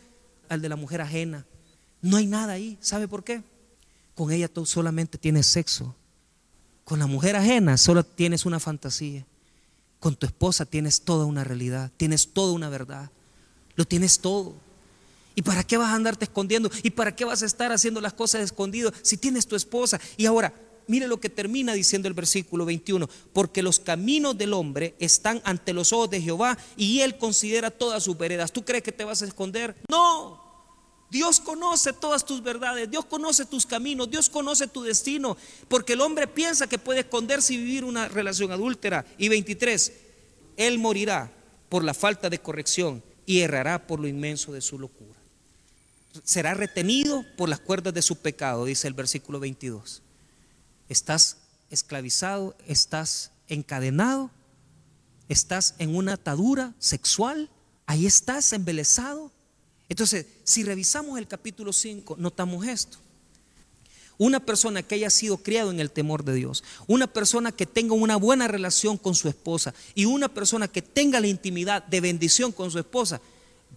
[0.48, 1.46] al de la mujer ajena.
[2.02, 2.76] No hay nada ahí.
[2.80, 3.42] ¿Sabe por qué?
[4.14, 5.94] Con ella tú solamente tienes sexo.
[6.84, 9.26] Con la mujer ajena solo tienes una fantasía.
[10.00, 13.10] Con tu esposa tienes toda una realidad, tienes toda una verdad.
[13.74, 14.54] Lo tienes todo.
[15.34, 16.70] ¿Y para qué vas a andarte escondiendo?
[16.82, 20.00] ¿Y para qué vas a estar haciendo las cosas escondido si tienes tu esposa?
[20.16, 20.54] Y ahora,
[20.86, 25.72] mire lo que termina diciendo el versículo 21, porque los caminos del hombre están ante
[25.72, 28.52] los ojos de Jehová y él considera todas sus veredas.
[28.52, 29.76] ¿Tú crees que te vas a esconder?
[29.88, 30.44] No.
[31.10, 35.36] Dios conoce todas tus verdades, Dios conoce tus caminos, Dios conoce tu destino,
[35.68, 39.06] porque el hombre piensa que puede esconderse y vivir una relación adúltera.
[39.16, 39.92] Y 23,
[40.56, 41.32] él morirá
[41.68, 45.16] por la falta de corrección y errará por lo inmenso de su locura
[46.24, 50.02] será retenido por las cuerdas de su pecado, dice el versículo 22.
[50.88, 51.38] Estás
[51.70, 54.30] esclavizado, estás encadenado,
[55.28, 57.50] estás en una atadura sexual,
[57.86, 59.30] ahí estás embelesado.
[59.88, 62.98] Entonces, si revisamos el capítulo 5, notamos esto.
[64.18, 67.94] Una persona que haya sido criado en el temor de Dios, una persona que tenga
[67.94, 72.50] una buena relación con su esposa y una persona que tenga la intimidad de bendición
[72.50, 73.20] con su esposa,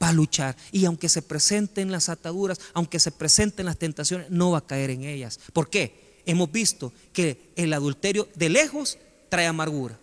[0.01, 0.55] va a luchar.
[0.71, 4.91] Y aunque se presenten las ataduras, aunque se presenten las tentaciones, no va a caer
[4.91, 5.41] en ellas.
[5.51, 6.08] ¿Por qué?
[6.25, 8.97] Hemos visto que el adulterio de lejos
[9.29, 9.99] trae amargura.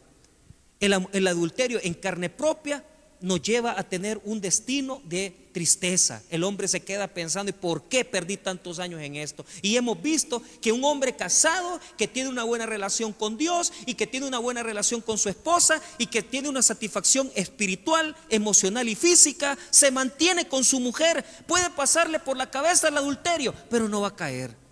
[0.78, 2.84] El, adulterio en carne propia
[3.20, 6.22] nos lleva a tener un destino de tristeza.
[6.28, 9.46] El hombre se queda pensando, ¿y por qué perdí tantos años en esto?
[9.62, 13.94] Y hemos visto que un hombre casado que tiene una buena relación con Dios y
[13.94, 18.86] que tiene una buena relación con su esposa y que tiene una satisfacción espiritual, emocional
[18.86, 21.24] y física, se mantiene con su mujer.
[21.46, 24.65] Puede pasarle por la cabeza el adulterio, pero no va a caer.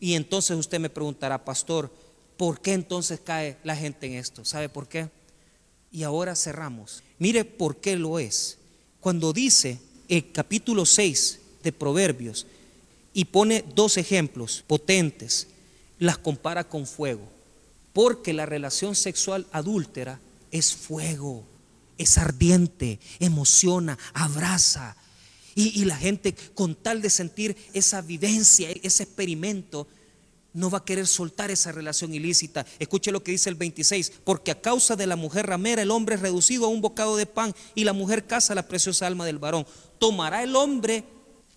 [0.00, 1.90] Y entonces usted me preguntará, pastor,
[2.36, 4.44] ¿por qué entonces cae la gente en esto?
[4.44, 5.08] ¿Sabe por qué?
[5.90, 7.02] Y ahora cerramos.
[7.18, 8.58] Mire por qué lo es.
[9.00, 12.46] Cuando dice el capítulo 6 de Proverbios
[13.12, 15.48] y pone dos ejemplos potentes,
[15.98, 17.26] las compara con fuego.
[17.92, 21.44] Porque la relación sexual adúltera es fuego,
[21.96, 24.96] es ardiente, emociona, abraza.
[25.58, 29.88] Y, la gente con tal de sentir esa vivencia, ese experimento,
[30.52, 32.66] no va a querer soltar esa relación ilícita.
[32.78, 36.16] Escuche lo que dice el 26, porque a causa de la mujer ramera el hombre
[36.16, 39.38] es reducido a un bocado de pan y la mujer caza la preciosa alma del
[39.38, 39.66] varón.
[39.98, 41.04] ¿Tomará el hombre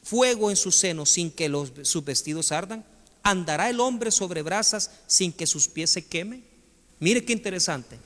[0.01, 2.85] fuego en su seno sin que los, sus vestidos ardan?
[3.21, 6.45] ¿Andará el hombre sobre brasas sin que sus pies se quemen?
[6.99, 7.99] Mire qué interesante.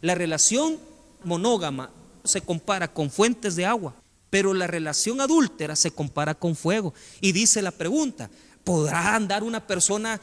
[0.00, 0.78] La relación
[1.24, 1.90] monógama
[2.22, 3.96] se compara con fuentes de agua,
[4.32, 6.94] pero la relación adúltera se compara con fuego.
[7.20, 8.30] Y dice la pregunta,
[8.64, 10.20] ¿Podrá andar una persona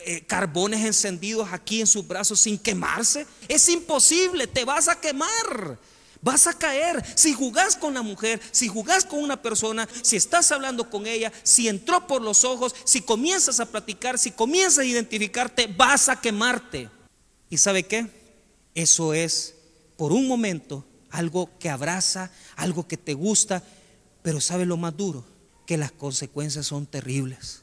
[0.00, 3.26] eh, carbones encendidos aquí en sus brazos sin quemarse?
[3.48, 5.78] Es imposible, te vas a quemar.
[6.20, 7.04] Vas a caer.
[7.14, 11.32] Si jugás con la mujer, si jugás con una persona, si estás hablando con ella,
[11.44, 16.20] si entró por los ojos, si comienzas a platicar, si comienzas a identificarte, vas a
[16.20, 16.90] quemarte.
[17.48, 18.08] ¿Y sabe qué?
[18.74, 19.54] Eso es
[19.96, 23.62] por un momento algo que abraza, algo que te gusta,
[24.22, 25.24] pero ¿sabe lo más duro?
[25.66, 27.62] Que las consecuencias son terribles.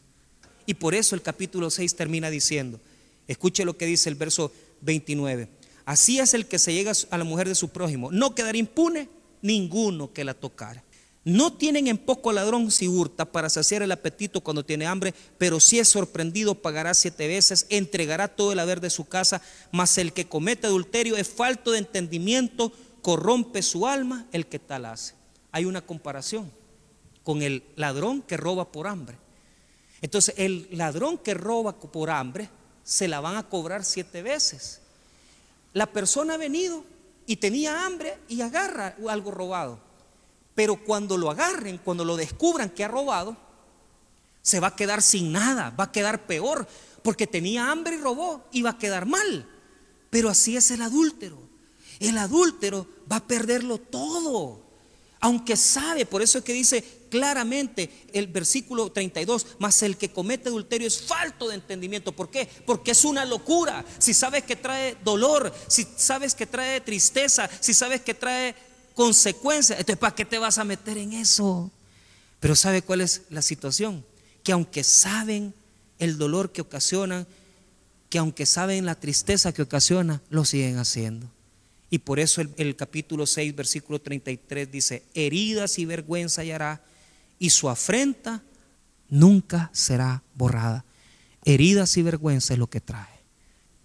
[0.65, 2.79] Y por eso el capítulo 6 termina diciendo,
[3.27, 4.51] escuche lo que dice el verso
[4.81, 5.49] 29,
[5.85, 9.09] así es el que se llega a la mujer de su prójimo, no quedará impune
[9.41, 10.83] ninguno que la tocara.
[11.25, 15.61] No tienen en poco ladrón si hurta para saciar el apetito cuando tiene hambre, pero
[15.61, 20.11] si es sorprendido pagará siete veces, entregará todo el haber de su casa, mas el
[20.11, 25.13] que comete adulterio es falto de entendimiento, corrompe su alma el que tal hace.
[25.51, 26.51] Hay una comparación
[27.23, 29.17] con el ladrón que roba por hambre.
[30.01, 32.49] Entonces el ladrón que roba por hambre
[32.83, 34.81] se la van a cobrar siete veces.
[35.73, 36.83] La persona ha venido
[37.27, 39.79] y tenía hambre y agarra algo robado.
[40.55, 43.37] Pero cuando lo agarren, cuando lo descubran que ha robado,
[44.41, 46.67] se va a quedar sin nada, va a quedar peor,
[47.01, 49.47] porque tenía hambre y robó y va a quedar mal.
[50.09, 51.42] Pero así es el adúltero.
[51.99, 54.61] El adúltero va a perderlo todo.
[55.19, 60.49] Aunque sabe, por eso es que dice, claramente el versículo 32, mas el que comete
[60.49, 62.11] adulterio es falto de entendimiento.
[62.11, 62.49] ¿Por qué?
[62.65, 63.85] Porque es una locura.
[63.99, 68.53] Si sabes que trae dolor, si sabes que trae tristeza, si sabes que trae
[68.95, 71.71] consecuencias, entonces ¿para qué te vas a meter en eso?
[72.41, 74.05] Pero ¿sabe cuál es la situación?
[74.43, 75.53] Que aunque saben
[75.99, 77.25] el dolor que ocasionan,
[78.09, 81.32] que aunque saben la tristeza que ocasiona, lo siguen haciendo.
[81.93, 86.83] Y por eso el, capítulo 6, versículo 33 dice, heridas y vergüenza hallará
[87.37, 88.41] y su afrenta
[89.09, 90.85] nunca será borrada.
[91.45, 93.19] Heridas y vergüenza es lo que trae.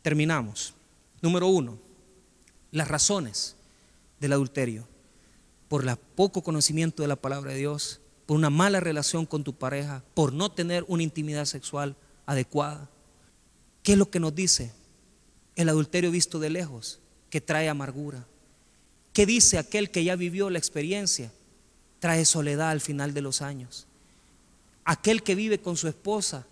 [0.00, 0.72] Terminamos.
[1.20, 1.78] Número uno,
[2.70, 3.56] las razones
[4.20, 4.88] del adulterio.
[5.68, 9.52] Por el poco conocimiento de la palabra de Dios, por una mala relación con tu
[9.52, 11.94] pareja, por no tener una intimidad sexual
[12.24, 12.88] adecuada.
[13.82, 14.72] ¿Qué es lo que nos dice
[15.56, 17.02] el adulterio visto de lejos?
[17.30, 18.24] Que trae amargura.
[19.12, 21.30] ¿Qué dice aquel que ya vivió la experiencia?
[21.98, 23.86] trae soledad al final de los años.
[24.84, 26.46] Aquel que vive con su esposa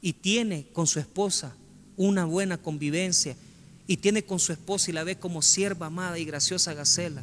[0.00, 1.54] y tiene con su esposa
[1.96, 3.36] una buena convivencia
[3.86, 7.22] y tiene con su esposa y la ve como sierva amada y graciosa Gacela.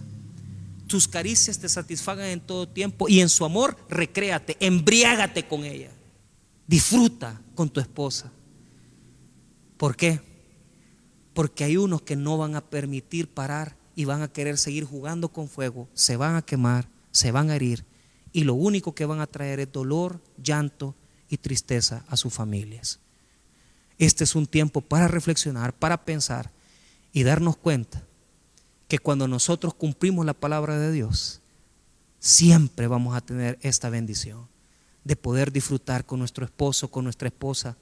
[0.87, 5.91] Tus caricias te satisfagan en todo tiempo y en su amor recréate, embriágate con ella.
[6.67, 8.31] Disfruta con tu esposa.
[9.77, 10.19] ¿Por qué?
[11.35, 15.29] Porque hay unos que no van a permitir parar y van a querer seguir jugando
[15.29, 17.85] con fuego, se van a quemar, se van a herir
[18.33, 20.95] y lo único que van a traer es dolor, llanto
[21.29, 22.99] y tristeza a sus familias.
[23.97, 26.51] Este es un tiempo para reflexionar, para pensar
[27.13, 28.03] y darnos cuenta
[28.89, 31.39] que cuando nosotros cumplimos la palabra de Dios,
[32.19, 34.49] siempre vamos a tener esta bendición
[35.05, 37.77] de poder disfrutar con nuestro esposo, con nuestra esposa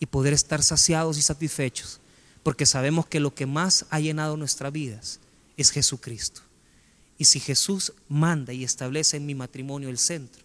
[0.00, 2.00] y poder estar saciados y satisfechos,
[2.46, 5.18] porque sabemos que lo que más ha llenado nuestras vidas
[5.56, 6.42] es Jesucristo.
[7.18, 10.44] Y si Jesús manda y establece en mi matrimonio el centro,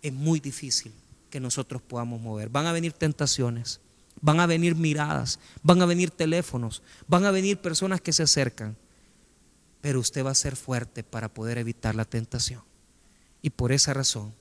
[0.00, 0.94] es muy difícil
[1.28, 2.48] que nosotros podamos mover.
[2.48, 3.80] Van a venir tentaciones,
[4.22, 8.74] van a venir miradas, van a venir teléfonos, van a venir personas que se acercan,
[9.82, 12.62] pero usted va a ser fuerte para poder evitar la tentación.
[13.42, 14.32] Y por esa razón,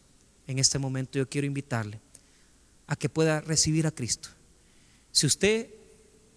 [0.48, 2.00] en este momento yo quiero invitarle
[2.88, 4.30] a que pueda recibir a Cristo.
[5.12, 5.75] Si usted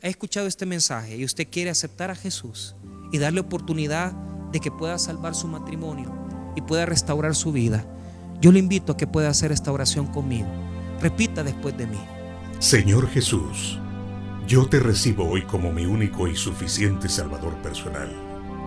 [0.03, 2.77] ha escuchado este mensaje y usted quiere aceptar a Jesús
[3.13, 4.13] y darle oportunidad
[4.53, 6.13] de que pueda salvar su matrimonio
[6.57, 7.85] y pueda restaurar su vida,
[8.41, 10.49] yo le invito a que pueda hacer esta oración conmigo.
[11.01, 11.99] Repita después de mí.
[12.59, 13.79] Señor Jesús,
[14.47, 18.11] yo te recibo hoy como mi único y suficiente Salvador personal.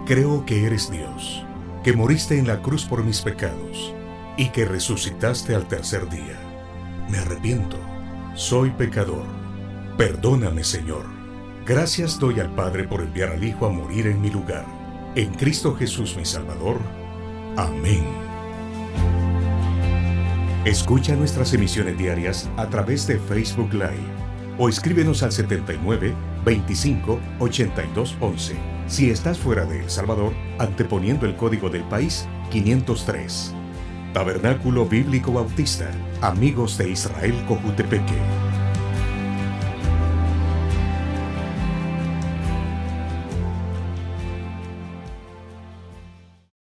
[0.05, 1.43] Creo que eres Dios,
[1.83, 3.93] que moriste en la cruz por mis pecados
[4.37, 6.39] y que resucitaste al tercer día.
[7.09, 7.77] Me arrepiento,
[8.35, 9.25] soy pecador.
[9.97, 11.20] Perdóname, Señor.
[11.65, 14.65] Gracias doy al Padre por enviar al Hijo a morir en mi lugar.
[15.15, 16.79] En Cristo Jesús mi Salvador.
[17.55, 18.03] Amén.
[20.65, 24.21] Escucha nuestras emisiones diarias a través de Facebook Live
[24.57, 28.55] o escríbenos al 79 25 82 11.
[28.87, 33.53] Si estás fuera de El Salvador, anteponiendo el código del país 503.
[34.13, 35.91] Tabernáculo Bíblico Bautista,
[36.21, 38.50] Amigos de Israel Cojutepeque.